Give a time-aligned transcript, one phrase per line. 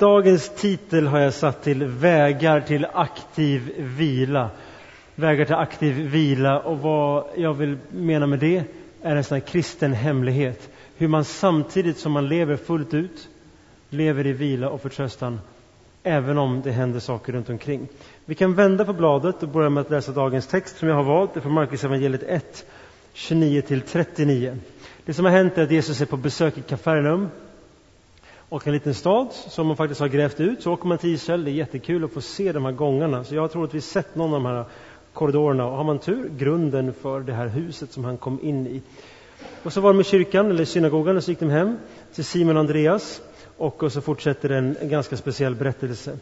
[0.00, 4.50] Dagens titel har jag satt till Vägar till aktiv vila.
[5.14, 8.64] Vägar till aktiv vila och vad jag vill mena med det
[9.02, 10.68] är en sån här kristen hemlighet.
[10.96, 13.28] Hur man samtidigt som man lever fullt ut
[13.90, 15.40] lever i vila och förtröstan
[16.02, 17.88] även om det händer saker runt omkring.
[18.24, 21.04] Vi kan vända på bladet och börja med att läsa dagens text som jag har
[21.04, 21.34] valt.
[21.34, 22.66] Det är från Markus evangeliet 1,
[23.14, 24.58] 29-39.
[25.04, 27.28] Det som har hänt är att Jesus är på besök i Kafarnaum
[28.50, 30.62] och en liten stad som man faktiskt har grävt ut.
[30.62, 33.24] Så åker man till Israel, det är jättekul att få se de här gångarna.
[33.24, 34.64] Så jag har troligtvis sett någon av de här
[35.12, 38.82] korridorerna och har man tur, grunden för det här huset som han kom in i.
[39.62, 41.76] Och så var de i kyrkan, eller synagogan, och så gick de hem
[42.14, 43.22] till Simon och Andreas
[43.56, 46.18] och så fortsätter en, en ganska speciell berättelse.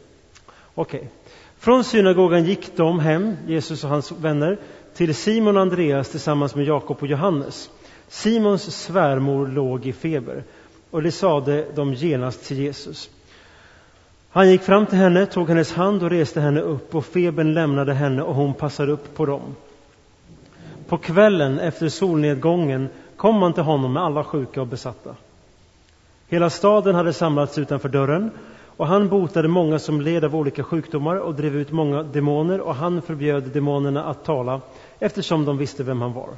[0.74, 0.99] Okej.
[0.99, 1.10] Okay.
[1.59, 4.59] Från synagogan gick de hem, Jesus och hans vänner,
[4.95, 7.71] till Simon och Andreas tillsammans med Jakob och Johannes.
[8.09, 10.45] Simons svärmor låg i feber
[10.91, 13.10] och det sade de genast till Jesus.
[14.30, 17.95] Han gick fram till henne, tog hennes hand och reste henne upp och febern lämnade
[17.95, 19.57] henne och hon passade upp på dem.
[20.88, 25.15] På kvällen efter solnedgången kom man till honom med alla sjuka och besatta.
[26.29, 28.30] Hela staden hade samlats utanför dörren
[28.76, 32.74] och han botade många som led av olika sjukdomar och drev ut många demoner och
[32.74, 34.60] han förbjöd demonerna att tala
[34.98, 36.29] eftersom de visste vem han var.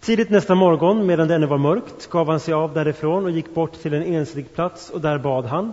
[0.00, 3.54] Tidigt nästa morgon, medan det ännu var mörkt, gav han sig av därifrån och gick
[3.54, 5.72] bort till en enslig plats och där bad han.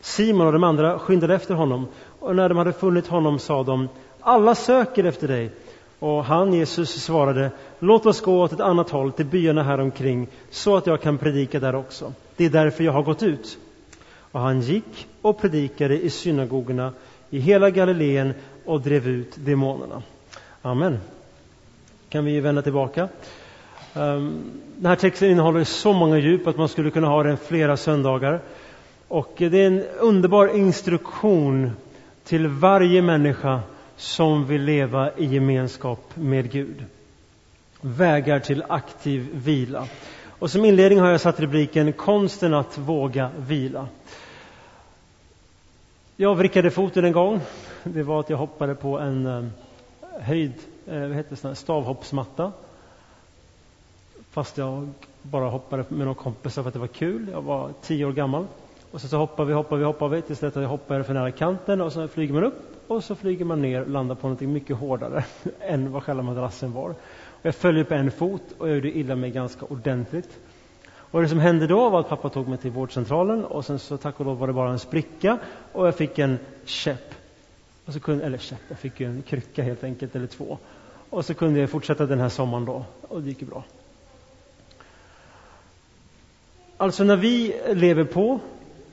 [0.00, 1.86] Simon och de andra skyndade efter honom
[2.20, 3.88] och när de hade funnit honom sa de
[4.20, 5.50] Alla söker efter dig.
[5.98, 10.76] Och han, Jesus, svarade Låt oss gå åt ett annat håll, till byarna häromkring så
[10.76, 12.12] att jag kan predika där också.
[12.36, 13.58] Det är därför jag har gått ut.
[14.32, 16.92] Och han gick och predikade i synagogorna
[17.30, 18.34] i hela Galileen
[18.64, 20.02] och drev ut demonerna.
[20.62, 20.98] Amen.
[22.08, 23.08] Kan vi vända tillbaka?
[23.94, 27.76] Ehm, den här texten innehåller så många djup att man skulle kunna ha den flera
[27.76, 28.40] söndagar.
[29.08, 31.70] Och det är en underbar instruktion
[32.24, 33.60] till varje människa
[33.96, 36.84] som vill leva i gemenskap med Gud.
[37.80, 39.86] Vägar till aktiv vila.
[40.38, 43.86] Och som inledning har jag satt rubriken Konsten att våga vila.
[46.16, 47.40] Jag vrickade foten en gång.
[47.84, 49.50] Det var att jag hoppade på en ehm,
[50.20, 50.52] höjd,
[50.86, 52.52] eh, vad heter det, stavhoppsmatta.
[54.30, 54.88] Fast jag
[55.22, 57.28] bara hoppade med några kompisar för att det var kul.
[57.32, 58.46] Jag var tio år gammal.
[58.90, 61.30] Och så, så hoppar vi, hoppar vi, hoppar vi tills att jag hoppar för nära
[61.30, 64.40] kanten och så flyger man upp och så flyger man ner och landar på något
[64.40, 65.24] mycket hårdare
[65.60, 66.90] än vad själva madrassen var.
[66.90, 70.38] Och jag följde på en fot och jag gjorde illa mig ganska ordentligt.
[70.92, 73.96] Och det som hände då var att pappa tog mig till vårdcentralen och sen så
[73.96, 75.38] tack och lov var det bara en spricka
[75.72, 77.14] och jag fick en käpp.
[77.86, 80.58] Och så kunde, eller käpp, jag fick ju en krycka helt enkelt, eller två.
[81.10, 83.64] Och så kunde jag fortsätta den här sommaren då och det gick ju bra.
[86.80, 88.40] Alltså när vi lever på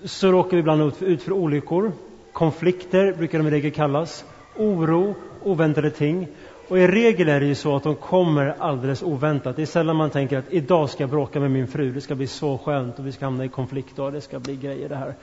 [0.04, 1.92] så råkar vi ibland ut för olyckor.
[2.34, 4.26] Konflikter brukar de i regel kallas.
[4.56, 6.28] Oro, oväntade ting.
[6.68, 9.56] Och i regel är det ju så att de kommer alldeles oväntat.
[9.56, 12.16] Det är sällan man tänker att idag ska jag bråka med min fru, det ska
[12.16, 14.96] bli så skönt och vi ska hamna i konflikt och det ska bli grejer det
[14.96, 15.14] här.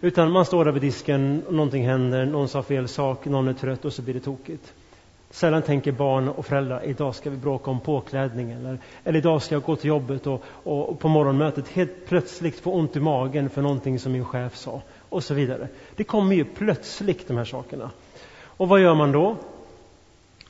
[0.00, 3.84] Utan man står där vid disken, någonting händer, någon sa fel sak, någon är trött
[3.84, 4.72] och så blir det tokigt.
[5.30, 9.54] Sällan tänker barn och föräldrar, idag ska vi bråka om påklädning Eller, eller idag ska
[9.54, 13.62] jag gå till jobbet och, och, på morgonmötet helt plötsligt få ont i magen för
[13.62, 14.82] någonting som min chef sa.
[15.08, 15.68] Och så vidare.
[15.96, 17.90] Det kommer ju plötsligt de här sakerna.
[18.42, 19.36] Och vad gör man då?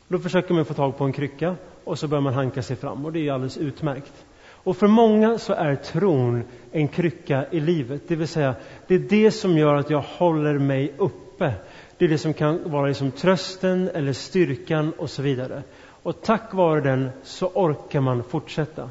[0.08, 3.04] Då försöker man få tag på en krycka och så börjar man hanka sig fram
[3.04, 4.24] och det är ju alldeles utmärkt.
[4.62, 8.54] Och för många så är tron en krycka i livet, det vill säga
[8.86, 11.54] det är det som gör att jag håller mig uppe
[12.00, 15.62] det är det som kan vara liksom trösten eller styrkan och så vidare.
[16.03, 18.91] Och tack vare den så orkar man fortsätta.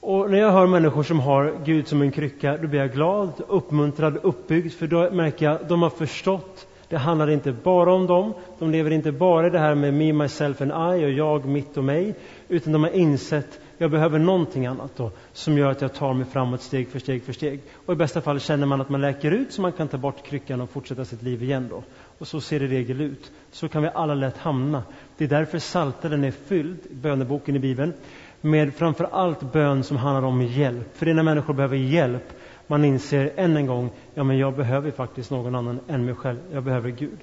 [0.00, 3.32] Och när jag hör människor som har Gud som en krycka, då blir jag glad,
[3.48, 6.66] uppmuntrad, uppbyggd, för då märker jag att de har förstått.
[6.88, 10.12] Det handlar inte bara om dem, de lever inte bara i det här med me,
[10.12, 12.14] myself and I och jag, mitt och mig,
[12.48, 16.26] utan de har insett jag behöver någonting annat då, som gör att jag tar mig
[16.26, 17.60] framåt steg för steg för steg.
[17.86, 20.26] Och i bästa fall känner man att man läker ut så man kan ta bort
[20.26, 21.82] kryckan och fortsätta sitt liv igen då.
[22.18, 23.30] Och så ser det i regel ut.
[23.52, 24.82] Så kan vi alla lätt hamna.
[25.16, 27.92] Det är därför Psaltaren är fylld, böneboken i Bibeln,
[28.40, 30.96] med framför allt bön som handlar om hjälp.
[30.96, 32.32] För det är när människor behöver hjälp
[32.66, 36.38] man inser än en gång, ja men jag behöver faktiskt någon annan än mig själv.
[36.52, 37.18] Jag behöver Gud.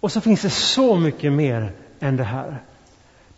[0.00, 2.58] Och så finns det så mycket mer än det här.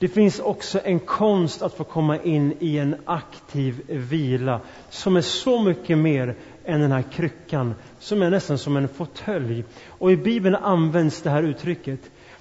[0.03, 4.61] Det finns också en konst att få komma in i en aktiv vila
[4.91, 6.35] som är så mycket mer
[6.65, 9.65] än den här kryckan, som är nästan som en fåtölj.
[9.89, 12.01] Och i Bibeln används det här uttrycket.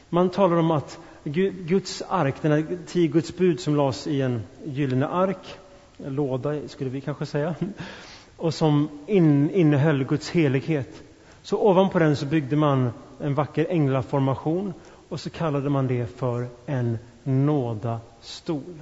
[0.10, 4.42] Man talar om att Guds ark, den här tio Guds bud som lades i en
[4.66, 5.56] gyllene ark,
[6.06, 7.56] en låda skulle vi kanske säga.
[8.38, 11.04] och som in, innehöll Guds helighet.
[11.42, 14.74] Så ovanpå den så byggde man en vacker änglaformation
[15.12, 18.82] och så kallade man det för en nådastol.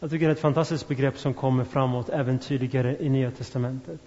[0.00, 4.00] Jag tycker det är ett fantastiskt begrepp som kommer framåt även tydligare i Nya Testamentet.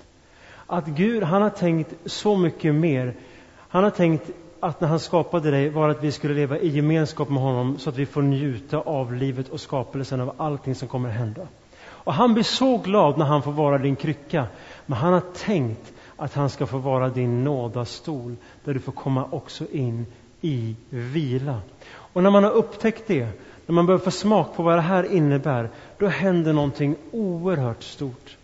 [0.68, 3.14] Att Gud, han har tänkt så mycket mer.
[3.58, 7.30] Han har tänkt att när han skapade dig var att vi skulle leva i gemenskap
[7.30, 11.10] med honom så att vi får njuta av livet och skapelsen av allting som kommer
[11.10, 11.48] att hända.
[11.86, 14.48] Och han blir så glad när han får vara din krycka.
[14.86, 19.28] Men han har tänkt att han ska få vara din nådastol där du får komma
[19.32, 20.06] också in
[20.44, 21.62] i vila.
[21.86, 23.28] Och när man har upptäckt det,
[23.66, 28.38] när man börjar få smak på vad det här innebär, då händer någonting oerhört stort.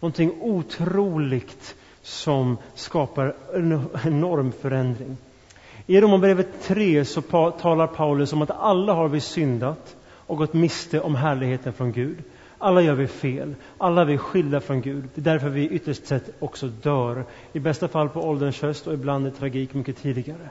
[0.00, 5.16] Någonting otroligt som skapar en enorm förändring.
[5.86, 11.00] I Romarbrevet 3 så talar Paulus om att alla har vi syndat och gått miste
[11.00, 12.18] om härligheten från Gud.
[12.58, 13.54] Alla gör vi fel.
[13.78, 15.04] Alla är vi skilda från Gud.
[15.14, 17.24] Det är därför vi ytterst sett också dör.
[17.52, 20.48] I bästa fall på ålderns höst och ibland i tragik mycket tidigare.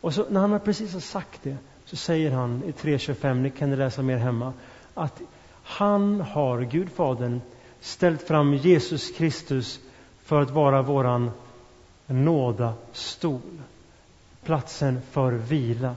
[0.00, 3.76] Och så när han precis har sagt det så säger han i 3.25, ni kan
[3.76, 4.52] läsa mer hemma,
[4.94, 5.20] att
[5.62, 7.40] han har, Gud Fadern,
[7.80, 9.80] ställt fram Jesus Kristus
[10.24, 11.30] för att vara våran
[12.06, 13.40] nådastol.
[14.44, 15.94] Platsen för vila.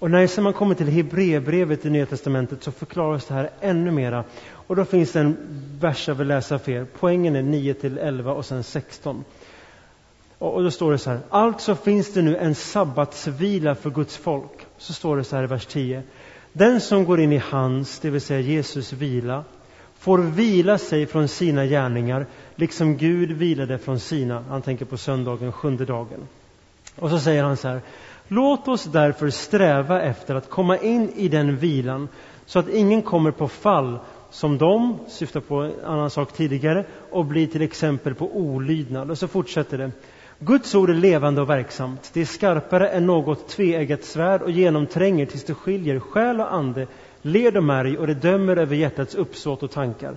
[0.00, 4.24] Och när man kommer till Hebreerbrevet i Nya Testamentet så förklaras det här ännu mera.
[4.52, 5.36] Och då finns det en
[5.80, 6.86] vers jag vill läsa för er.
[7.00, 9.24] Poängen är 9 till 11 och sen 16.
[10.40, 11.20] Och då står det så här.
[11.28, 14.66] Alltså finns det nu en sabbatsvila för Guds folk.
[14.78, 16.02] Så står det så här i vers 10.
[16.52, 19.44] Den som går in i hans, det vill säga Jesus vila,
[19.98, 22.26] får vila sig från sina gärningar,
[22.56, 24.44] liksom Gud vilade från sina.
[24.48, 26.28] Han tänker på söndagen, sjunde dagen.
[26.98, 27.80] Och så säger han så här.
[28.28, 32.08] Låt oss därför sträva efter att komma in i den vilan
[32.46, 33.98] så att ingen kommer på fall
[34.30, 39.10] som de, syftar på en annan sak tidigare, och blir till exempel på olydnad.
[39.10, 39.90] Och så fortsätter det.
[40.42, 42.10] Guds ord är levande och verksamt.
[42.12, 46.86] Det är skarpare än något tveeggat svärd och genomtränger tills det skiljer själ och ande,
[47.22, 50.16] led och märg och det dömer över hjärtats uppsåt och tankar.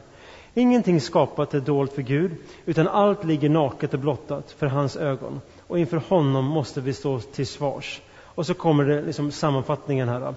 [0.53, 2.31] Ingenting skapat är dolt för Gud,
[2.65, 7.19] utan allt ligger naket och blottat för hans ögon och inför honom måste vi stå
[7.19, 8.01] till svars.
[8.23, 10.33] Och så kommer det liksom sammanfattningen här.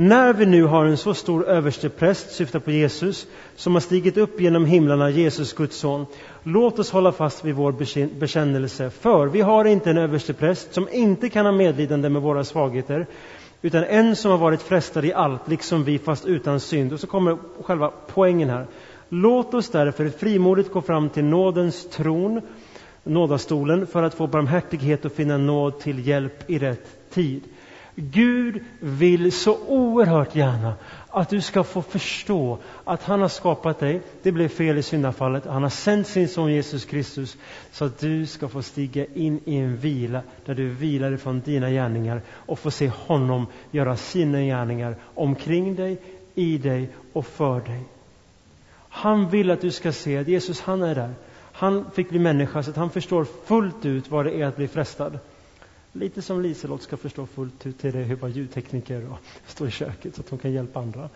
[0.00, 4.40] När vi nu har en så stor överstepräst, syftar på Jesus, som har stigit upp
[4.40, 6.06] genom himlarna, Jesus Guds son.
[6.42, 7.72] Låt oss hålla fast vid vår
[8.18, 13.06] bekännelse, för vi har inte en överstepräst som inte kan ha medlidande med våra svagheter,
[13.62, 16.92] utan en som har varit frestad i allt, liksom vi, fast utan synd.
[16.92, 18.66] Och så kommer själva poängen här.
[19.08, 22.40] Låt oss därför frimodigt gå fram till nådens tron
[23.04, 27.42] nådastolen för att få barmhärtighet och finna nåd till hjälp i rätt tid.
[28.00, 30.74] Gud vill så oerhört gärna
[31.08, 34.00] att du ska få förstå att han har skapat dig.
[34.22, 35.46] Det blev fel i syndafallet.
[35.46, 37.36] Han har sänt sin son Jesus Kristus
[37.72, 41.70] så att du ska få stiga in i en vila där du vilar ifrån dina
[41.70, 45.98] gärningar och få se honom göra sina gärningar omkring dig,
[46.34, 47.80] i dig och för dig.
[48.88, 51.14] Han vill att du ska se att Jesus, han är där.
[51.52, 54.68] Han fick bli människa så att han förstår fullt ut vad det är att bli
[54.68, 55.18] frestad.
[55.98, 59.70] Lite som Liselott ska förstå fullt ut till det hur vara ljudtekniker och stå i
[59.70, 61.08] köket så att hon kan hjälpa andra.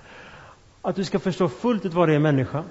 [0.82, 2.64] Att du ska förstå fullt ut vad det är människa.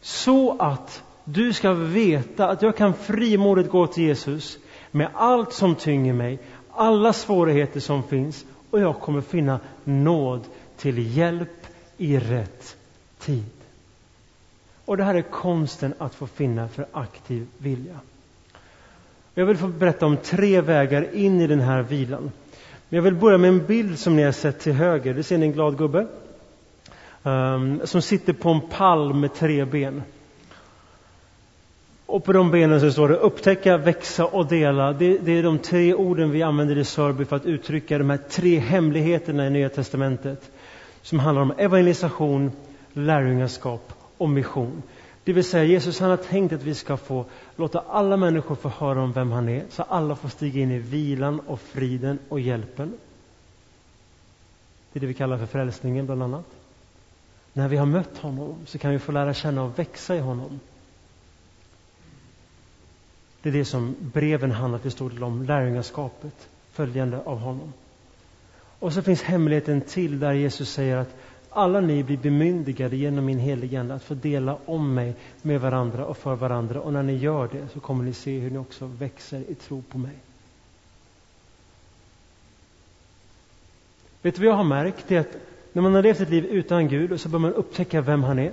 [0.00, 4.58] Så att du ska veta att jag kan frimodigt gå till Jesus
[4.90, 6.38] med allt som tynger mig,
[6.70, 10.44] alla svårigheter som finns och jag kommer finna nåd
[10.76, 12.76] till hjälp i rätt
[13.18, 13.44] tid.
[14.84, 18.00] Och det här är konsten att få finna för aktiv vilja.
[19.38, 22.32] Jag vill få berätta om tre vägar in i den här vilan.
[22.88, 25.14] Men jag vill börja med en bild som ni har sett till höger.
[25.14, 26.06] Det ser ni en glad gubbe
[27.22, 30.02] um, som sitter på en pall med tre ben.
[32.06, 34.92] Och på de benen så står det upptäcka, växa och dela.
[34.92, 38.20] Det, det är de tre orden vi använder i Sörby för att uttrycka de här
[38.30, 40.50] tre hemligheterna i Nya Testamentet
[41.02, 42.52] som handlar om evangelisation,
[42.92, 44.82] lärjungaskap och mission.
[45.28, 47.24] Det vill säga Jesus han har tänkt att vi ska få
[47.56, 50.78] låta alla människor få höra om vem han är, så alla får stiga in i
[50.78, 52.92] vilan och friden och hjälpen.
[54.92, 56.44] Det är det vi kallar för frälsningen bland annat.
[57.52, 60.60] När vi har mött honom så kan vi få lära känna och växa i honom.
[63.42, 67.72] Det är det som breven handlar till stor del om, lärjungaskapet, följande av honom.
[68.78, 71.16] Och så finns hemligheten till där Jesus säger att
[71.50, 76.04] alla ni blir bemyndigade genom min helige Ande att få dela om mig med varandra
[76.06, 76.80] och för varandra.
[76.80, 79.82] Och när ni gör det så kommer ni se hur ni också växer i tro
[79.82, 80.14] på mig.
[84.22, 85.04] Vet du vad jag har märkt?
[85.08, 85.36] Det är att
[85.72, 88.38] när man har levt ett liv utan Gud och så börjar man upptäcka vem han
[88.38, 88.52] är.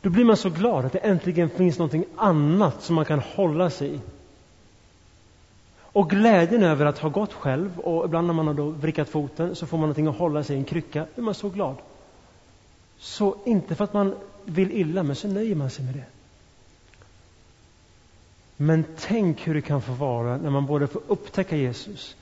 [0.00, 3.70] Då blir man så glad att det äntligen finns någonting annat som man kan hålla
[3.70, 4.00] sig i.
[5.94, 9.56] Och glädjen över att ha gått själv och ibland när man har då vrickat foten
[9.56, 11.06] så får man någonting att hålla sig i en krycka.
[11.14, 11.76] Då är man så glad.
[12.98, 16.04] Så inte för att man vill illa, men så nöjer man sig med det.
[18.56, 22.16] Men tänk hur det kan få vara när man både får upptäcka Jesus,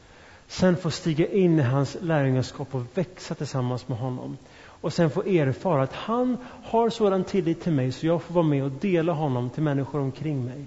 [0.49, 4.37] sen får stiga in i hans lärjungaskap och växa tillsammans med honom.
[4.65, 8.47] Och sen få erfara att han har sådan tillit till mig så jag får vara
[8.47, 10.67] med och dela honom till människor omkring mig.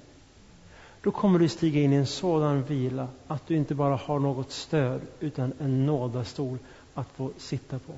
[1.05, 4.51] Då kommer du stiga in i en sådan vila att du inte bara har något
[4.51, 6.57] stöd utan en nådastol
[6.93, 7.93] att få sitta på.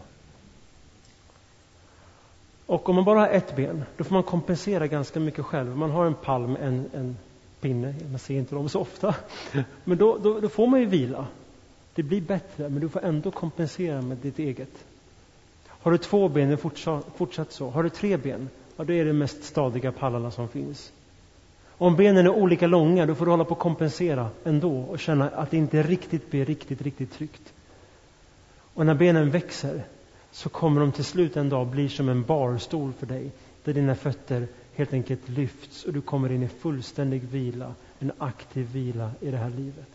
[2.66, 5.78] Och om man bara har ett ben, då får man kompensera ganska mycket själv.
[5.78, 7.18] Man har en palm, en, en
[7.62, 9.16] pinne, man ser inte dem så ofta.
[9.84, 11.28] Men då, då, då, får man ju vila.
[11.96, 14.86] Det blir bättre, men du får ändå kompensera med ditt eget.
[15.68, 17.70] Har du två ben, är fortsatt, fortsatt så.
[17.70, 20.92] Har du tre ben, ja, då är det mest stadiga pallarna som finns.
[21.78, 25.30] Om benen är olika långa, då får du hålla på att kompensera ändå och känna
[25.30, 27.54] att det inte riktigt blir riktigt, riktigt tryggt.
[28.74, 29.84] Och när benen växer
[30.32, 33.32] så kommer de till slut en dag bli som en barstol för dig,
[33.64, 38.72] där dina fötter helt enkelt lyfts och du kommer in i fullständig vila, en aktiv
[38.72, 39.90] vila i det här livet.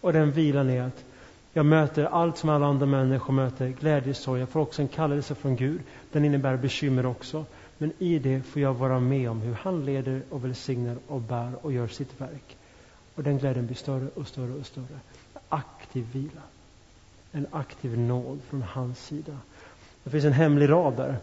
[0.00, 1.04] Och den vilan är att
[1.52, 4.40] jag möter allt som alla andra människor möter, glädje, sorg.
[4.40, 5.80] Jag får också en kallelse från Gud.
[6.12, 7.44] Den innebär bekymmer också.
[7.80, 11.52] Men i det får jag vara med om hur han leder och välsignar och bär
[11.62, 12.56] och gör sitt verk.
[13.14, 15.00] Och den glädjen blir större och större och större.
[15.48, 16.42] Aktiv vila.
[17.32, 19.38] En aktiv nåd från hans sida.
[20.04, 21.16] Det finns en hemlig rad där.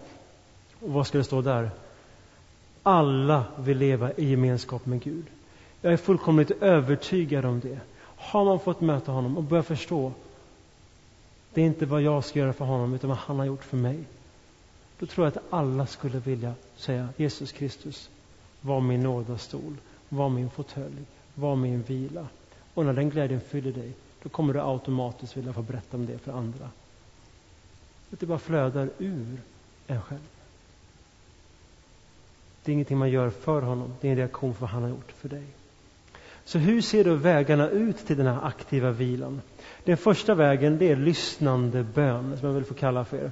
[0.80, 1.70] Och vad ska det stå där?
[2.84, 5.26] Alla vill leva i gemenskap med Gud.
[5.82, 7.80] Jag är fullkomligt övertygad om det.
[8.18, 10.12] Har man fått möta honom och börjat förstå
[11.54, 13.78] det är inte vad jag ska göra för honom utan vad han har gjort för
[13.78, 14.04] mig.
[15.00, 18.10] Då tror jag att alla skulle vilja säga Jesus Kristus,
[18.62, 19.78] var min nådastol,
[20.10, 22.28] var min fåtölj, var min vila.
[22.74, 23.92] Och när den glädjen fyller dig,
[24.24, 26.70] då kommer du automatiskt vilja få berätta om det för andra.
[28.14, 29.42] Att det bara flödar ur
[29.88, 30.20] en själv.
[32.64, 34.90] Det är ingenting man gör för honom, det är en reaktion för vad han har
[34.90, 35.44] gjort för dig.
[36.46, 39.42] Så hur ser då vägarna ut till den här aktiva vilan?
[39.84, 43.32] Den första vägen det är lyssnande bön, som jag vill få kalla för er.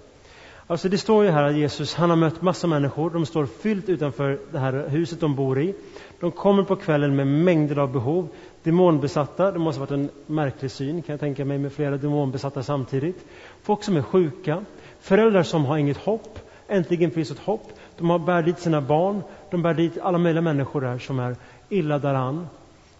[0.68, 3.10] Alltså det står ju här att Jesus han har mött massa människor.
[3.10, 5.76] De står fyllt utanför det här huset de bor i.
[6.20, 8.28] De kommer på kvällen med mängder av behov.
[8.64, 12.64] Demonbesatta, det måste ha varit en märklig syn kan jag tänka mig med flera demonbesatta
[12.64, 13.26] samtidigt.
[13.64, 14.66] Folk som är sjuka.
[15.00, 16.40] Föräldrar som har inget hopp.
[16.68, 17.68] Äntligen finns ett hopp.
[17.98, 19.22] De har bär dit sina barn.
[19.52, 21.36] De bär dit alla möjliga människor där som är
[21.70, 22.48] illa däran.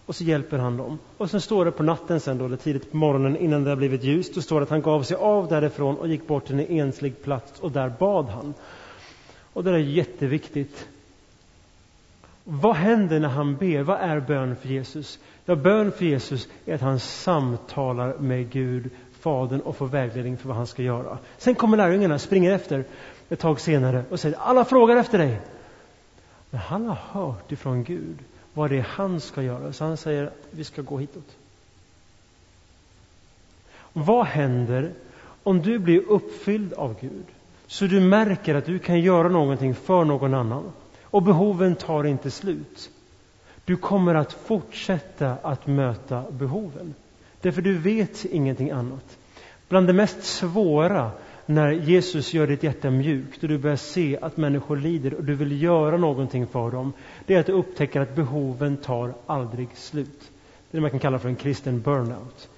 [0.06, 0.98] Och så hjälper han dem.
[1.16, 3.76] Och sen står det på natten sen då, eller tidigt på morgonen innan det har
[3.76, 6.60] blivit ljust, då står det att han gav sig av därifrån och gick bort till
[6.60, 8.54] en enslig plats och där bad han.
[9.52, 10.88] Och det där är jätteviktigt.
[12.44, 13.82] Vad händer när han ber?
[13.82, 15.18] Vad är bön för Jesus?
[15.44, 20.48] Ja, bön för Jesus är att han samtalar med Gud, Fadern och får vägledning för
[20.48, 21.18] vad han ska göra.
[21.38, 22.84] Sen kommer lärjungarna, springer efter
[23.28, 25.40] ett tag senare och säger alla frågar efter dig.
[26.50, 28.18] Men han har hört ifrån Gud
[28.56, 29.72] vad det är han ska göra.
[29.72, 31.36] Så han säger, vi ska gå hitåt.
[33.92, 34.92] Vad händer
[35.42, 37.24] om du blir uppfylld av Gud?
[37.66, 40.72] Så du märker att du kan göra någonting för någon annan.
[41.02, 42.90] Och behoven tar inte slut.
[43.64, 46.94] Du kommer att fortsätta att möta behoven.
[47.40, 49.16] Därför du vet ingenting annat.
[49.68, 51.10] Bland det mest svåra
[51.46, 55.34] när Jesus gör ditt hjärta mjukt och du börjar se att människor lider och du
[55.34, 56.92] vill göra någonting för dem,
[57.26, 60.20] det är att du upptäcker att behoven tar aldrig slut.
[60.20, 62.48] Det är det man kan kalla för en kristen burnout.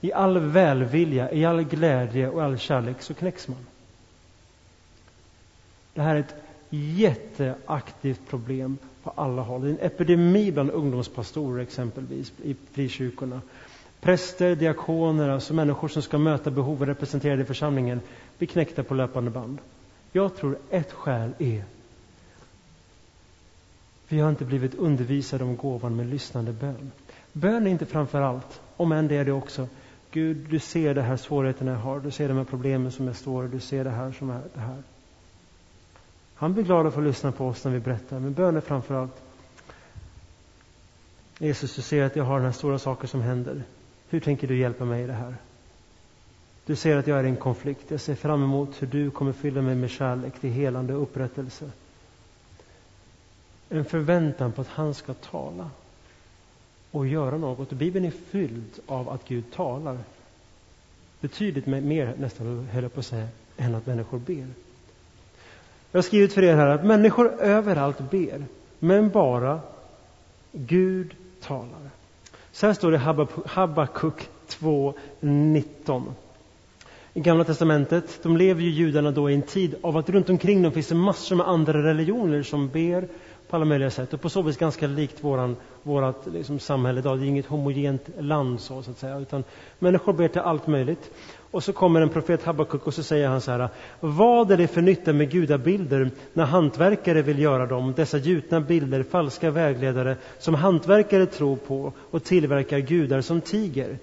[0.00, 3.66] I all välvilja, i all glädje och all kärlek så knäcks man.
[5.94, 6.34] Det här är ett
[6.70, 9.62] jätteaktivt problem på alla håll.
[9.62, 13.40] Det är en epidemi bland ungdomspastorer exempelvis i frikyrkorna.
[14.00, 18.00] Präster, diakoner, alltså människor som ska möta behoven representerade i församlingen,
[18.38, 19.58] blir knäckta på löpande band.
[20.12, 21.64] Jag tror ett skäl är
[24.08, 26.92] vi har inte blivit undervisade om gåvan med lyssnande bön.
[27.32, 29.68] Bön är inte framför allt, om än det är det också,
[30.10, 33.16] Gud, du ser de här svårigheterna jag har, du ser de här problemen som jag
[33.16, 34.82] står i, du ser det här som är det här.
[36.34, 38.94] Han blir glad att få lyssna på oss när vi berättar, men bön är framför
[38.94, 39.22] allt
[41.38, 43.62] Jesus, du ser att jag har den här stora saker som händer.
[44.08, 45.34] Hur tänker du hjälpa mig i det här?
[46.68, 47.90] Du ser att jag är i en konflikt.
[47.90, 51.70] Jag ser fram emot hur du kommer fylla mig med kärlek till helande och upprättelse.
[53.68, 55.70] En förväntan på att han ska tala
[56.90, 57.72] och göra något.
[57.72, 59.98] Bibeln är fylld av att Gud talar.
[61.20, 64.46] Betydligt mer nästan, höll jag på att säga, än att människor ber.
[65.90, 68.44] Jag har skrivit för er här att människor överallt ber,
[68.78, 69.60] men bara
[70.52, 71.90] Gud talar.
[72.52, 76.12] Så här står det i Habakuk 2.19.
[77.18, 80.62] I Gamla Testamentet, de lever ju judarna då i en tid av att runt omkring
[80.62, 83.08] dem finns det massor med andra religioner som ber
[83.48, 87.18] på alla möjliga sätt och på så vis ganska likt våran, vårat liksom, samhälle idag.
[87.18, 89.44] Det är inget homogent land så, så att säga, utan
[89.78, 91.10] människor ber till allt möjligt.
[91.50, 93.68] Och så kommer en profet Habakuk och så säger han så här.
[94.00, 99.02] Vad är det för nytta med gudabilder när hantverkare vill göra dem, dessa gjutna bilder,
[99.02, 103.98] falska vägledare som hantverkare tror på och tillverkar gudar som tiger?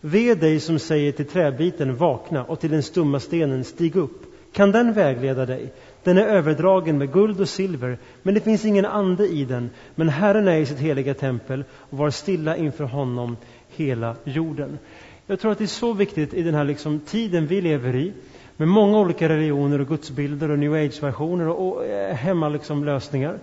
[0.00, 4.26] Ve dig som säger till träbiten vakna och till den stumma stenen stig upp.
[4.52, 5.72] Kan den vägleda dig?
[6.02, 9.70] Den är överdragen med guld och silver, men det finns ingen ande i den.
[9.94, 13.36] Men Herren är i sitt heliga tempel och var stilla inför honom
[13.68, 14.78] hela jorden.
[15.26, 18.12] Jag tror att det är så viktigt i den här liksom tiden vi lever i,
[18.56, 23.38] med många olika religioner och gudsbilder och new age-versioner och, och eh, hemma hemmalösningar, lösningar.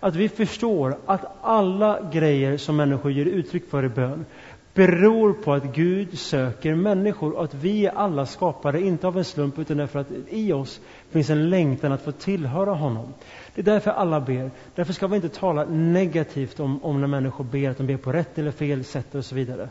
[0.00, 4.24] att vi förstår att alla grejer som människor ger uttryck för i bön
[4.74, 9.24] beror på att Gud söker människor och att vi är alla skapade, inte av en
[9.24, 13.14] slump, utan därför att i oss finns en längtan att få tillhöra honom.
[13.54, 14.50] Det är därför alla ber.
[14.74, 18.12] Därför ska vi inte tala negativt om, om när människor ber, att de ber på
[18.12, 19.68] rätt eller fel sätt och så vidare.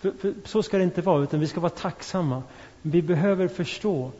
[0.00, 2.42] För, för så ska det inte vara, utan vi ska vara tacksamma.
[2.82, 4.10] Vi behöver förstå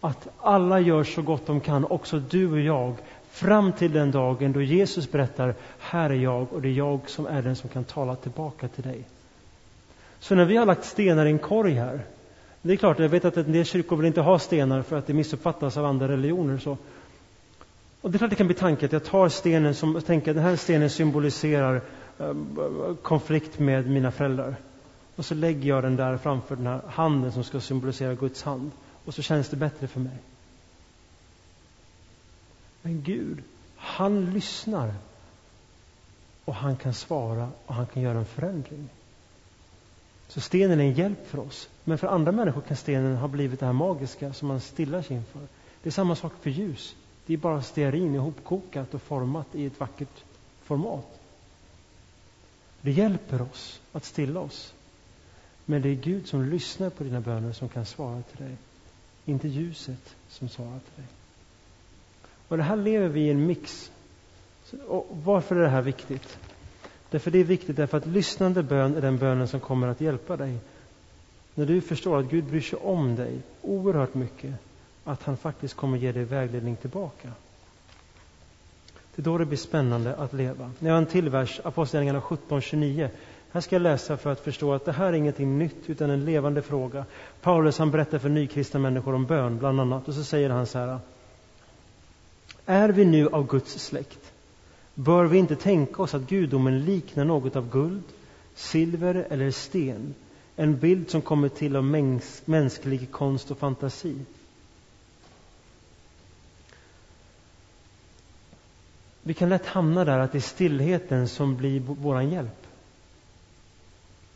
[0.00, 2.94] att alla gör så gott de kan, också du och jag,
[3.30, 7.26] fram till den dagen då Jesus berättar, här är jag och det är jag som
[7.26, 9.04] är den som kan tala tillbaka till dig.
[10.20, 12.00] Så när vi har lagt stenar i en korg här,
[12.62, 15.06] det är klart, jag vet att en del kyrkor vill inte ha stenar för att
[15.06, 16.58] det missuppfattas av andra religioner.
[16.58, 16.78] Så.
[18.00, 20.36] Och det är klart det kan bli tanken att jag tar stenen som, tänker att
[20.36, 21.80] den här stenen symboliserar
[22.18, 22.58] ehm,
[23.02, 24.56] konflikt med mina föräldrar.
[25.16, 28.70] Och så lägger jag den där framför den här handen som ska symbolisera Guds hand.
[29.04, 30.16] Och så känns det bättre för mig.
[32.82, 33.42] Men Gud,
[33.76, 34.94] han lyssnar.
[36.44, 38.88] Och han kan svara och han kan göra en förändring.
[40.28, 41.68] Så stenen är en hjälp för oss.
[41.84, 45.16] Men för andra människor kan stenen ha blivit det här magiska som man stillar sig
[45.16, 45.40] inför.
[45.82, 46.96] Det är samma sak för ljus.
[47.26, 50.24] Det är bara stearin ihopkokat och format i ett vackert
[50.62, 51.20] format.
[52.80, 54.74] Det hjälper oss att stilla oss.
[55.64, 58.56] Men det är Gud som lyssnar på dina böner som kan svara till dig.
[59.24, 61.12] Inte ljuset som svarar till dig.
[62.48, 63.90] Och det här lever vi i en mix.
[64.86, 66.38] Och varför är det här viktigt?
[67.10, 70.36] Därför det är viktigt därför att lyssnande bön är den bönen som kommer att hjälpa
[70.36, 70.58] dig.
[71.54, 74.54] När du förstår att Gud bryr sig om dig oerhört mycket,
[75.04, 77.28] att han faktiskt kommer ge dig vägledning tillbaka.
[79.14, 80.70] Det är då det blir spännande att leva.
[80.78, 83.08] Jag har en till vers, Apostlagärningarna 17.29.
[83.52, 86.24] Här ska jag läsa för att förstå att det här är ingenting nytt utan en
[86.24, 87.04] levande fråga.
[87.40, 90.78] Paulus han berättar för nykristna människor om bön bland annat och så säger han så
[90.78, 90.98] här.
[92.66, 94.32] Är vi nu av Guds släkt
[94.98, 98.02] bör vi inte tänka oss att gudomen liknar något av guld,
[98.54, 100.14] silver eller sten,
[100.56, 104.16] en bild som kommer till av mäns mänsklig konst och fantasi.
[109.22, 112.66] Vi kan lätt hamna där att det är stillheten som blir vår hjälp.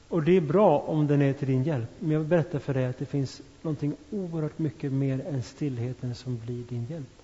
[0.08, 1.90] Och det är bra om den är till din hjälp.
[1.98, 6.14] Men jag vill berätta för dig att det finns någonting oerhört mycket mer än stillheten
[6.14, 7.19] som blir din hjälp.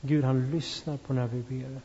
[0.00, 1.80] Gud han lyssnar på när vi ber.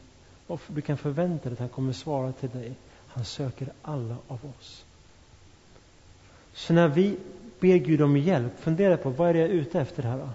[0.48, 2.74] Och du kan förvänta dig att han kommer svara till dig.
[3.08, 4.86] Han söker alla av oss.
[6.54, 7.18] Så när vi
[7.60, 10.30] ber Gud om hjälp, fundera på vad är det jag är ute efter här då?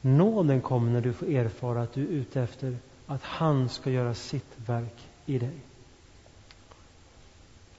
[0.00, 2.76] Nåden kommer när du får erfara att du är ute efter
[3.06, 5.58] att han ska göra sitt verk i dig.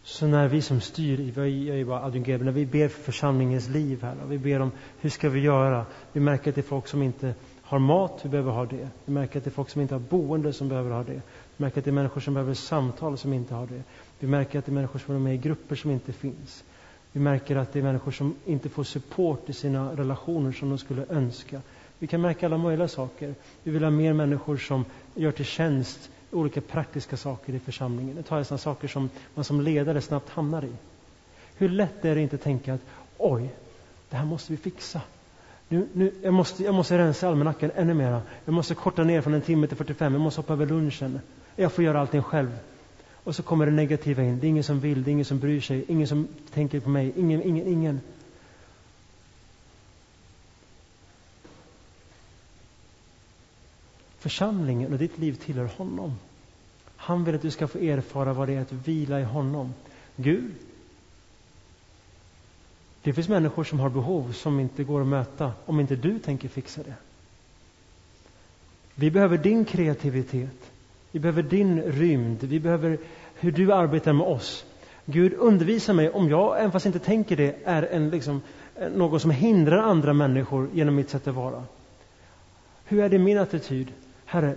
[0.08, 4.02] Så när vi som styr, jag är bara adjungerad, när vi ber för församlingens liv
[4.04, 5.86] här, och vi ber om hur ska vi göra?
[6.14, 8.88] Vi märker att det är folk som inte har mat, vi behöver ha det.
[9.06, 11.14] Vi märker att det är folk som inte har boende som behöver ha det.
[11.14, 11.22] Vi
[11.58, 13.84] märker att det är människor som behöver samtal som inte har det.
[14.20, 16.64] Vi märker att det är människor som är med i grupper som inte finns.
[17.12, 20.78] Vi märker att det är människor som inte får support i sina relationer som de
[20.78, 21.62] skulle önska.
[22.00, 23.36] Vi kan märka alla möjliga saker.
[23.64, 28.16] Vi vill ha mer människor som gör till tjänst olika praktiska saker i församlingen.
[28.16, 30.72] Det tar sådana saker som man som ledare snabbt hamnar i.
[31.58, 32.82] Hur lätt är det inte att tänka att
[33.18, 33.50] oj,
[34.10, 35.02] det här måste vi fixa.
[35.70, 38.22] Nu, nu, jag, måste, jag måste rensa almanackan ännu mera.
[38.46, 40.14] Jag måste korta ner från en timme till 45.
[40.14, 41.20] Jag måste hoppa över lunchen.
[41.56, 42.58] Jag får göra allting själv.
[43.24, 44.40] Och så kommer det negativa in.
[44.40, 46.90] Det är ingen som vill, det är ingen som bryr sig, ingen som tänker på
[46.90, 47.14] mig.
[47.16, 48.02] Ingen, ingen, ingen.
[54.26, 56.14] Församlingen och ditt liv tillhör honom.
[56.96, 59.74] Han vill att du ska få erfara vad det är att vila i honom.
[60.16, 60.54] Gud,
[63.04, 66.48] Det finns människor som har behov som inte går att möta om inte du tänker
[66.48, 66.94] fixa det.
[68.96, 70.72] Vi behöver din kreativitet.
[71.12, 72.44] Vi behöver din rymd.
[72.44, 72.98] Vi behöver
[73.36, 74.66] hur du arbetar med oss.
[75.06, 78.42] Gud, undervisa mig om jag, även fast jag inte tänker det, är en, liksom,
[78.76, 81.64] eh, någon som hindrar andra människor genom mitt sätt att vara.
[82.86, 83.92] Hur är det min attityd?
[84.26, 84.56] Herre,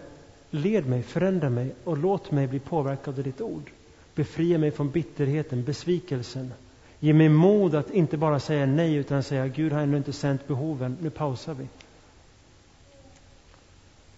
[0.50, 3.70] led mig, förändra mig och låt mig bli påverkad av ditt ord.
[4.14, 6.52] Befria mig från bitterheten, besvikelsen.
[7.00, 10.46] Ge mig mod att inte bara säga nej utan säga Gud har ännu inte sänt
[10.48, 11.68] behoven, nu pausar vi.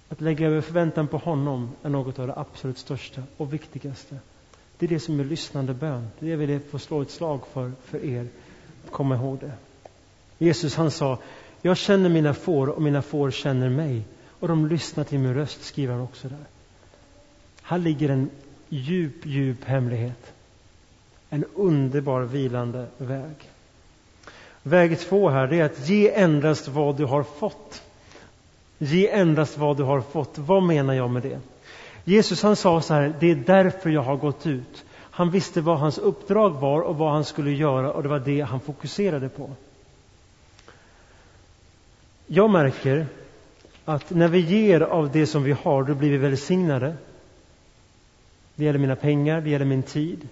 [0.08, 4.18] Att lägga över förväntan på honom är något av det absolut största och viktigaste.
[4.78, 6.08] Det är det som är lyssnande bön.
[6.18, 8.28] Det är det jag vill få slå ett slag för, för er.
[8.90, 9.52] Kom ihåg det.
[10.38, 11.18] Jesus han sa,
[11.62, 14.02] jag känner mina får och mina får känner mig.
[14.40, 16.44] Och de lyssnar till min röst, skriver han också där.
[17.62, 18.30] Här ligger en
[18.68, 20.32] djup, djup hemlighet.
[21.30, 23.34] En underbar vilande väg.
[24.62, 27.82] Väg två här, det är att ge endast vad du har fått.
[28.78, 30.38] Ge endast vad du har fått.
[30.38, 31.40] Vad menar jag med det?
[32.04, 34.84] Jesus han sa så här, det är därför jag har gått ut.
[34.98, 38.40] Han visste vad hans uppdrag var och vad han skulle göra och det var det
[38.40, 39.50] han fokuserade på.
[42.26, 43.06] Jag märker
[43.94, 46.94] att när vi ger av det som vi har, då blir vi välsignade.
[48.54, 50.28] Det gäller mina pengar, det gäller min tid.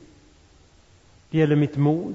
[1.31, 2.15] Det gäller mitt mod.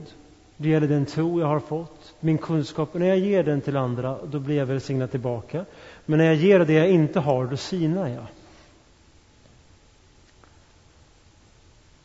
[0.57, 2.89] Det gäller den tro jag har fått, min kunskap.
[2.93, 5.65] Och när jag ger den till andra, då blir jag välsignad tillbaka.
[6.05, 8.25] Men när jag ger det jag inte har, då sinar jag.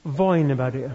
[0.02, 0.92] Vad innebär det?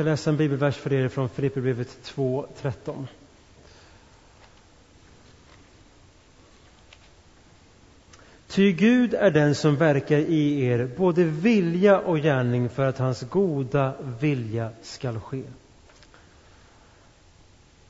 [0.00, 3.06] Ska läsa en bibelvers för er från Filipperbrevet 2.13.
[8.48, 13.20] Ty Gud är den som verkar i er både vilja och gärning för att hans
[13.20, 15.42] goda vilja skall ske.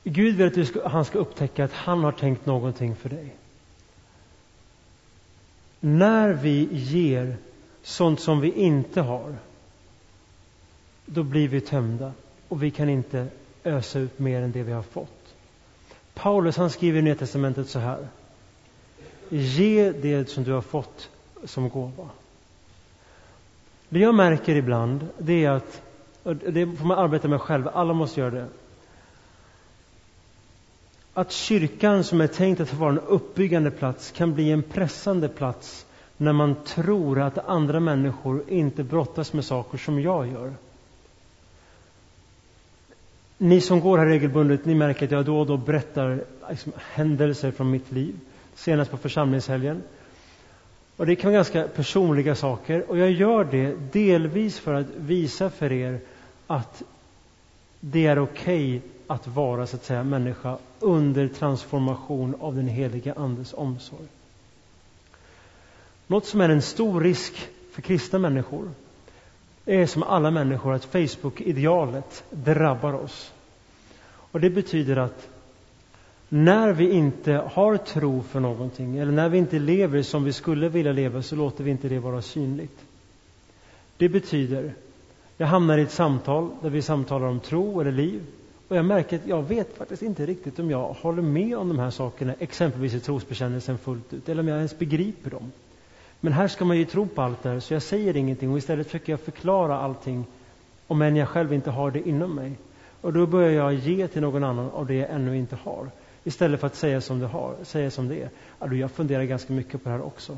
[0.03, 3.35] Gud vill att du ska, han ska upptäcka att han har tänkt någonting för dig.
[5.79, 7.37] När vi ger
[7.83, 9.35] sånt som vi inte har,
[11.05, 12.13] då blir vi tömda
[12.47, 13.27] och vi kan inte
[13.63, 15.35] ösa ut mer än det vi har fått.
[16.13, 18.07] Paulus han skriver i Nya Testamentet så här.
[19.29, 21.09] Ge det som du har fått
[21.43, 22.09] som gåva.
[23.89, 25.81] Det jag märker ibland, det är att,
[26.23, 28.47] det får man arbeta med själv, alla måste göra det.
[31.13, 35.85] Att kyrkan som är tänkt att vara en uppbyggande plats kan bli en pressande plats
[36.17, 40.53] när man tror att andra människor inte brottas med saker som jag gör.
[43.43, 47.51] Ni som går här regelbundet, ni märker att jag då och då berättar liksom, händelser
[47.51, 48.19] från mitt liv
[48.55, 49.83] senast på församlingshelgen.
[50.97, 55.49] Och det kan vara ganska personliga saker och jag gör det delvis för att visa
[55.49, 55.99] för er
[56.47, 56.83] att
[57.79, 63.13] det är okej okay att vara så att säga människa under transformation av den heliga
[63.13, 64.07] Andes omsorg.
[66.07, 68.69] Något som är en stor risk för kristna människor
[69.65, 73.33] är som alla människor att Facebook-idealet drabbar oss.
[74.31, 75.27] Och det betyder att
[76.29, 80.69] när vi inte har tro för någonting eller när vi inte lever som vi skulle
[80.69, 82.79] vilja leva så låter vi inte det vara synligt.
[83.97, 84.73] Det betyder,
[85.37, 88.21] jag hamnar i ett samtal där vi samtalar om tro eller liv
[88.67, 91.79] och jag märker att jag vet faktiskt inte riktigt om jag håller med om de
[91.79, 95.51] här sakerna, exempelvis i trosbekännelsen fullt ut, eller om jag ens begriper dem.
[96.23, 98.57] Men här ska man ju tro på allt det här, så jag säger ingenting och
[98.57, 100.25] istället försöker jag förklara allting,
[100.87, 102.51] om än jag själv inte har det inom mig.
[103.01, 105.91] Och då börjar jag ge till någon annan av det jag ännu inte har.
[106.23, 108.29] Istället för att säga som det, har, säga som det är.
[108.59, 110.37] Alltså jag funderar ganska mycket på det här också.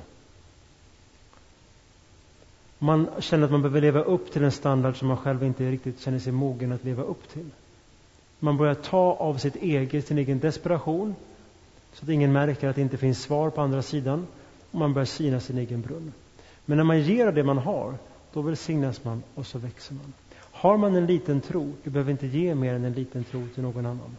[2.80, 6.00] Man känner att man behöver leva upp till en standard som man själv inte riktigt
[6.00, 7.50] känner sig mogen att leva upp till.
[8.40, 11.16] Man börjar ta av sitt eget, sin egen desperation
[11.94, 14.28] så att ingen märker att det inte finns svar på andra sidan.
[14.74, 16.14] Och man börjar sina sin egen brunn.
[16.66, 17.96] Men när man ger det man har,
[18.34, 20.14] då välsignas man och så växer man.
[20.40, 23.64] Har man en liten tro, du behöver inte ge mer än en liten tro till
[23.64, 24.18] någon annan.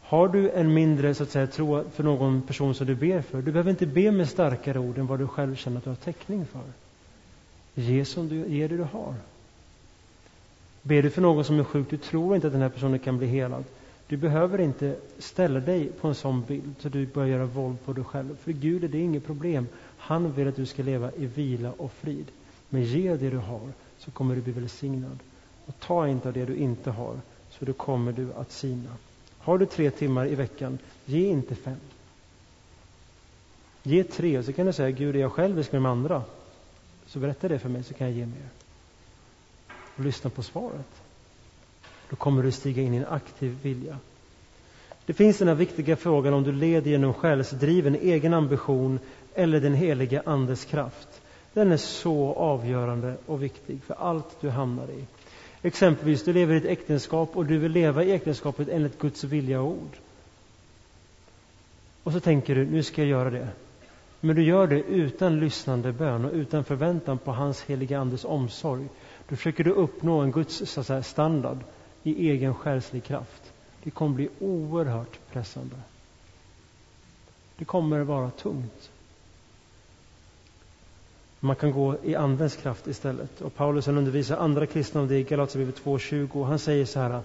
[0.00, 3.42] Har du en mindre så att säga, tro för någon person som du ber för,
[3.42, 5.96] du behöver inte be med starkare ord än vad du själv känner att du har
[5.96, 6.62] täckning för.
[7.74, 9.14] Ge som du ger det du har.
[10.82, 13.18] Ber du för någon som är sjuk, du tror inte att den här personen kan
[13.18, 13.64] bli helad.
[14.10, 17.92] Du behöver inte ställa dig på en sån bild så du börjar göra våld på
[17.92, 18.36] dig själv.
[18.36, 19.68] För Gud är det inget problem.
[19.98, 22.26] Han vill att du ska leva i vila och frid.
[22.68, 23.68] Men ge det du har
[23.98, 25.18] så kommer du bli välsignad.
[25.66, 27.20] Och ta inte av det du inte har
[27.50, 28.90] så då kommer du att sina.
[29.38, 31.80] Har du tre timmar i veckan, ge inte fem.
[33.82, 36.22] Ge tre och så kan du säga Gud är jag själv med ska de andra?
[37.06, 38.48] Så berätta det för mig så kan jag ge mer.
[39.96, 41.02] Och lyssna på svaret.
[42.10, 43.98] Då kommer du stiga in i en aktiv vilja.
[45.06, 48.98] Det finns den här viktiga frågan om du leder genom själsdriven egen ambition
[49.34, 51.08] eller den heliga Andes kraft.
[51.52, 55.04] Den är så avgörande och viktig för allt du hamnar i.
[55.62, 59.60] Exempelvis, du lever i ett äktenskap och du vill leva i äktenskapet enligt Guds vilja
[59.60, 59.96] och ord.
[62.02, 63.48] Och så tänker du, nu ska jag göra det.
[64.20, 68.88] Men du gör det utan lyssnande bön och utan förväntan på hans heliga Andes omsorg.
[69.28, 71.58] Då försöker du uppnå en Guds så säga, standard
[72.02, 73.52] i egen själslig kraft.
[73.82, 75.76] Det kommer bli oerhört pressande.
[77.56, 78.90] Det kommer vara tungt.
[81.40, 83.40] Man kan gå i Andens kraft istället.
[83.40, 86.44] Och Paulus han undervisar andra kristna om det i Galaterbrevet 2.20.
[86.44, 87.22] Han säger så här.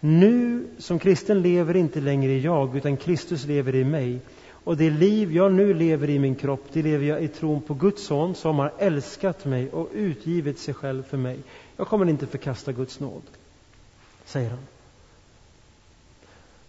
[0.00, 4.20] Nu som kristen lever inte längre jag, utan Kristus lever i mig.
[4.64, 7.74] Och det liv jag nu lever i min kropp, det lever jag i tron på
[7.74, 11.38] Guds son som har älskat mig och utgivit sig själv för mig.
[11.76, 13.22] Jag kommer inte förkasta Guds nåd,
[14.30, 14.66] säger han.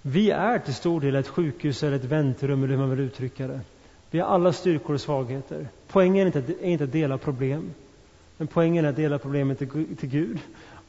[0.01, 3.47] Vi är till stor del ett sjukhus eller ett väntrum, eller hur man vill uttrycka
[3.47, 3.61] det.
[4.11, 5.67] Vi har alla styrkor och svagheter.
[5.87, 7.73] Poängen är inte, är inte att dela problem.
[8.37, 10.39] Men poängen är att dela problemet till, till Gud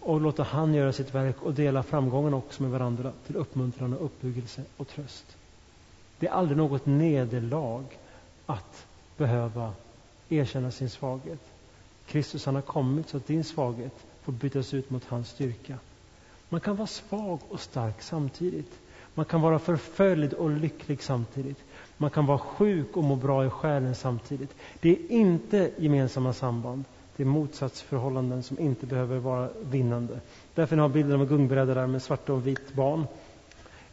[0.01, 4.05] och låta han göra sitt verk och dela framgången också med varandra till uppmuntran och
[4.05, 5.37] uppbyggelse och tröst.
[6.19, 7.85] Det är aldrig något nederlag
[8.47, 9.73] att behöva
[10.29, 11.41] erkänna sin svaghet.
[12.07, 15.79] Kristus han har kommit så att din svaghet får bytas ut mot hans styrka.
[16.53, 18.81] Man kan vara svag och stark samtidigt.
[19.15, 21.59] Man kan vara förföljd och lycklig samtidigt.
[21.97, 24.55] Man kan vara sjuk och må bra i själen samtidigt.
[24.81, 26.85] Det är inte gemensamma samband.
[27.17, 30.21] Det är motsatsförhållanden som inte behöver vara vinnande.
[30.55, 33.07] Därför har bilden av en gungbräda där med svart och vitt barn.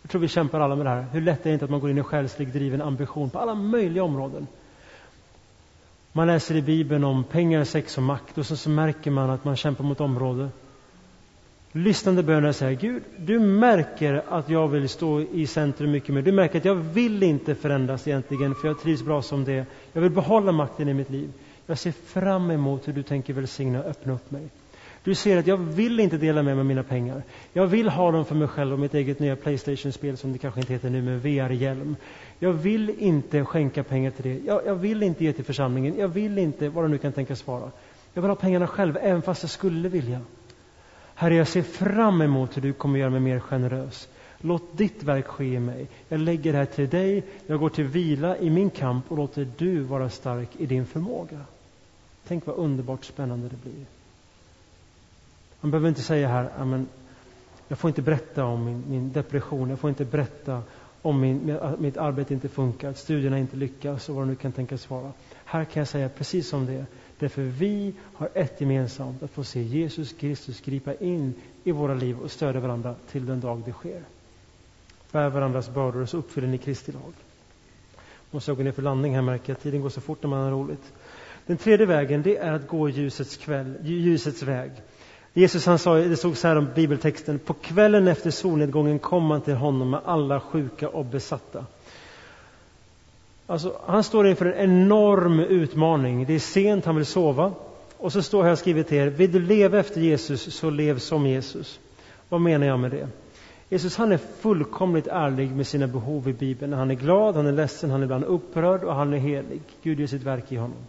[0.02, 1.06] Jag tror vi kämpar alla med det här.
[1.12, 3.56] Hur lätt är det inte att man går in i själslig driven ambition på alla
[3.56, 4.48] möjliga områden.
[6.12, 9.46] Man läser i Bibeln om pengar, sex och makt och så, så märker man att
[9.46, 10.50] man kämpar mot område
[11.72, 16.22] lyssnande böner säger Gud, du märker att jag vill stå i centrum mycket mer.
[16.22, 20.02] Du märker att jag vill inte förändras egentligen, för jag trivs bra som det Jag
[20.02, 21.30] vill behålla makten i mitt liv.
[21.66, 24.50] Jag ser fram emot hur du tänker välsigna och öppna upp mig.
[25.04, 27.24] Du ser att jag vill inte dela med mig av mina pengar.
[27.54, 30.60] Jag vill ha dem för mig själv och mitt eget nya Playstation-spel som det kanske
[30.60, 31.96] inte heter nu med VR-hjälm.
[32.40, 34.40] Jag vill inte skänka pengar till det.
[34.46, 35.98] Jag, jag, vill inte ge till församlingen.
[35.98, 37.72] Jag vill inte, vad du nu kan tänkas vara.
[38.14, 40.22] Jag vill ha pengarna själv, även fast jag skulle vilja.
[41.20, 44.08] Herre, jag ser fram emot hur du kommer göra mig mer generös.
[44.38, 45.88] Låt ditt verk ske i mig.
[46.10, 47.24] Jag lägger det här till dig.
[47.48, 51.40] Jag går till vila i min kamp och låter du vara stark i din förmåga.
[52.28, 53.86] Tänk vad underbart spännande det blir.
[55.62, 56.88] Man behöver inte säga här, amen,
[57.68, 60.62] jag får inte berätta om min, min depression, jag får inte berätta
[61.02, 64.52] om min, mitt arbete inte funkar, att studierna inte lyckas och vad det nu kan
[64.52, 65.12] tänkas vara.
[65.46, 66.86] Här kan jag säga precis som det är.
[67.20, 72.20] Därför vi har ett gemensamt, att få se Jesus Kristus gripa in i våra liv
[72.20, 74.02] och stödja varandra till den dag det sker.
[75.12, 77.14] Bär varandras bördor och så uppfyller ni Kristi lag.
[78.32, 80.44] Måste jag gå ner för landning här märker jag, tiden går så fort när man
[80.44, 80.94] har roligt.
[81.46, 84.72] Den tredje vägen, det är att gå ljusets, kväll, ljusets väg.
[85.34, 89.42] Jesus han sa, det stod så här om bibeltexten, på kvällen efter solnedgången kom man
[89.42, 91.66] till honom med alla sjuka och besatta.
[93.50, 96.26] Alltså, han står inför en enorm utmaning.
[96.26, 97.54] Det är sent, han vill sova.
[97.98, 101.28] Och så står här skrivet till er, vill du leva efter Jesus så lev som
[101.28, 101.80] Jesus.
[102.30, 103.08] Vad menar jag med det?
[103.70, 106.74] Jesus han är fullkomligt ärlig med sina behov i Bibeln.
[106.74, 109.62] Han är glad, han är ledsen, han är ibland upprörd och han är helig.
[109.84, 110.88] Gud gör sitt verk i honom.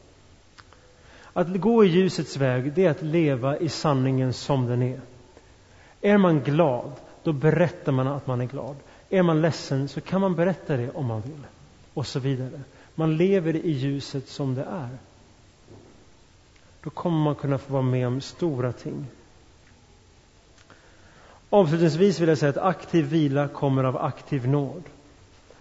[1.32, 5.00] Att gå i ljusets väg, det är att leva i sanningen som den är.
[6.00, 6.92] Är man glad,
[7.22, 8.76] då berättar man att man är glad.
[9.10, 11.44] Är man ledsen så kan man berätta det om man vill
[11.94, 12.61] och så vidare.
[12.94, 14.88] Man lever i ljuset som det är.
[16.83, 19.07] Då kommer man kunna få vara med om stora ting.
[21.50, 24.83] Avslutningsvis vill jag säga att aktiv vila kommer av aktiv nåd.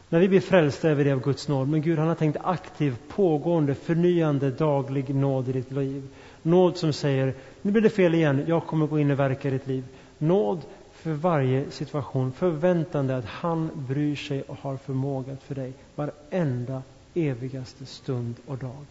[0.10, 2.38] När vi blir frälsta är vi det av Guds nåd, men Gud han har tänkt
[2.44, 6.08] aktiv, pågående, förnyande, daglig nåd i ditt liv.
[6.42, 9.52] Nåd som säger, nu blir det fel igen, jag kommer gå in och verka i
[9.52, 9.84] ditt liv.
[10.18, 10.62] Nåd
[11.00, 16.84] för varje situation, förväntande att han bryr sig och har förmåga för dig varenda
[17.14, 18.86] evigaste stund och dag.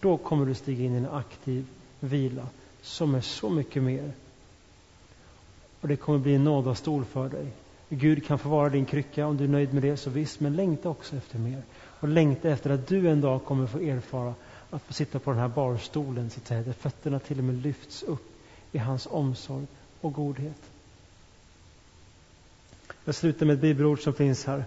[0.00, 1.66] Då kommer du stiga in i en aktiv
[2.00, 2.46] vila
[2.82, 4.12] som är så mycket mer.
[5.80, 7.46] Och det kommer bli en nådastol för dig.
[7.88, 10.56] Gud kan få vara din krycka om du är nöjd med det, så visst, men
[10.56, 11.62] längta också efter mer.
[11.74, 14.34] Och längta efter att du en dag kommer få erfara
[14.70, 17.62] att få sitta på den här barstolen, så att säga, där fötterna till och med
[17.62, 18.30] lyfts upp
[18.72, 19.66] i hans omsorg
[20.00, 20.70] och godhet.
[23.04, 24.64] Jag slutar med ett bibelord som finns här.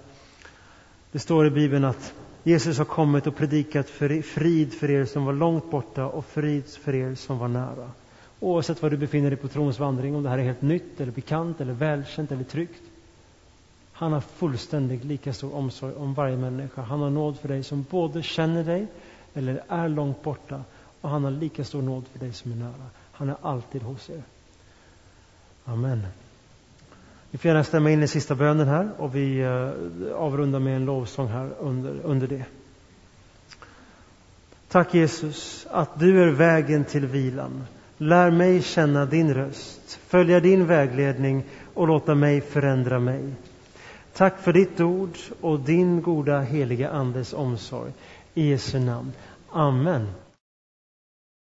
[1.12, 5.26] Det står i Bibeln att Jesus har kommit och predikat för frid för er som
[5.26, 7.92] var långt borta och frid för er som var nära.
[8.40, 11.12] Oavsett var du befinner dig på trons vandring, om det här är helt nytt eller
[11.12, 12.82] bekant eller välkänt eller tryggt.
[13.94, 16.82] Han har fullständig lika stor omsorg om varje människa.
[16.82, 18.88] Han har nåd för dig som både känner dig
[19.34, 20.64] eller är långt borta
[21.02, 22.90] och han har lika stor nåd för dig som är nära.
[23.12, 24.24] Han är alltid hos er.
[25.66, 26.08] Amen.
[27.36, 29.70] Vi får gärna stämma in i sista bönen här och vi eh,
[30.16, 32.44] avrundar med en lovsång här under, under det.
[34.68, 37.64] Tack Jesus att du är vägen till vilan.
[37.98, 41.44] Lär mig känna din röst, följa din vägledning
[41.74, 43.34] och låta mig förändra mig.
[44.14, 47.92] Tack för ditt ord och din goda heliga Andes omsorg.
[48.34, 49.12] I Jesu namn.
[49.50, 50.08] Amen.